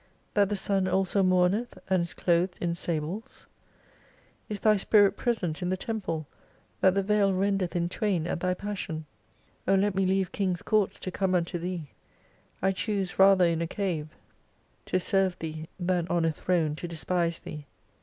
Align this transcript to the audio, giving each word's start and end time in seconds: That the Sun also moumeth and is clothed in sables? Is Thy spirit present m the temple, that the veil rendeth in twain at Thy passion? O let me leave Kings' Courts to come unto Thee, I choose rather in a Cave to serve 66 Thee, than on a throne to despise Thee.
That 0.33 0.49
the 0.49 0.55
Sun 0.55 0.87
also 0.87 1.21
moumeth 1.21 1.77
and 1.87 2.01
is 2.01 2.15
clothed 2.15 2.57
in 2.59 2.73
sables? 2.73 3.45
Is 4.49 4.59
Thy 4.59 4.75
spirit 4.77 5.15
present 5.15 5.61
m 5.61 5.69
the 5.69 5.77
temple, 5.77 6.25
that 6.79 6.95
the 6.95 7.03
veil 7.03 7.35
rendeth 7.35 7.75
in 7.75 7.87
twain 7.87 8.25
at 8.25 8.39
Thy 8.39 8.55
passion? 8.55 9.05
O 9.67 9.75
let 9.75 9.93
me 9.93 10.07
leave 10.07 10.31
Kings' 10.31 10.63
Courts 10.63 10.99
to 11.01 11.11
come 11.11 11.35
unto 11.35 11.59
Thee, 11.59 11.91
I 12.63 12.71
choose 12.71 13.19
rather 13.19 13.45
in 13.45 13.61
a 13.61 13.67
Cave 13.67 14.09
to 14.87 14.99
serve 14.99 15.33
66 15.33 15.37
Thee, 15.39 15.69
than 15.79 16.07
on 16.07 16.25
a 16.25 16.31
throne 16.31 16.75
to 16.77 16.87
despise 16.87 17.39
Thee. 17.39 17.67